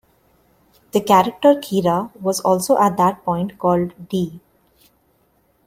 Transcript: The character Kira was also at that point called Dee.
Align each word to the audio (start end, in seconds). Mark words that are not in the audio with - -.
The 0.93 1.01
character 1.01 1.53
Kira 1.57 2.09
was 2.19 2.39
also 2.39 2.75
at 2.75 2.97
that 2.97 3.23
point 3.23 3.59
called 3.59 3.93
Dee. 4.09 4.39